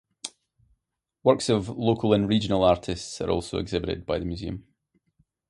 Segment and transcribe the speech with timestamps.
[1.21, 4.65] Works of local and regional artists are also exhibited by the museum.